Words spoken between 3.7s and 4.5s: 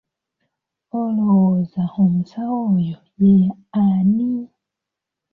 ani?